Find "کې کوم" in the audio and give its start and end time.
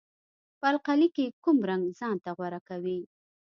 1.15-1.57